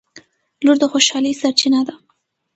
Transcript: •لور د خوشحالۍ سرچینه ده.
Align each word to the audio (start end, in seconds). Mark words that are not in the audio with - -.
•لور 0.63 0.77
د 0.79 0.83
خوشحالۍ 0.91 1.33
سرچینه 1.41 1.81
ده. 1.87 1.95